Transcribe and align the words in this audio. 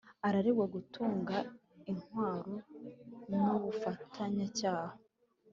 araregwa 0.27 0.65
gutunga 0.75 1.37
intwaro 1.91 2.53
n’ubufatanyacyaha 3.37 4.95